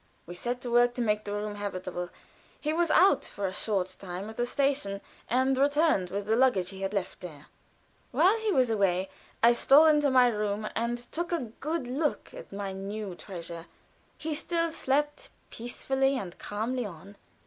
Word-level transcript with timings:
We 0.25 0.33
set 0.33 0.61
to 0.61 0.71
work 0.71 0.95
to 0.95 1.01
make 1.03 1.25
the 1.25 1.31
room 1.33 1.53
habitable. 1.53 2.09
He 2.59 2.73
was 2.73 2.89
out 2.89 3.23
for 3.23 3.45
a 3.45 3.53
short 3.53 3.97
time 3.99 4.31
at 4.31 4.37
the 4.37 4.47
station 4.47 4.99
and 5.29 5.55
returned 5.59 6.09
with 6.09 6.25
the 6.25 6.35
luggage 6.35 6.57
which 6.61 6.69
he 6.71 6.81
had 6.81 6.91
left 6.91 7.19
there. 7.19 7.45
While 8.09 8.35
he 8.39 8.51
was 8.51 8.71
away 8.71 9.11
I 9.43 9.53
stole 9.53 9.85
into 9.85 10.09
my 10.09 10.27
room 10.29 10.67
and 10.75 10.97
took 10.97 11.31
a 11.31 11.39
good 11.59 11.85
look 11.85 12.33
at 12.33 12.51
my 12.51 12.73
new 12.73 13.13
treasure; 13.13 13.67
he 14.17 14.33
still 14.33 14.71
slept 14.71 15.29
peacefully 15.51 16.17
and 16.17 16.35
calmly 16.39 16.83
on. 16.87 17.15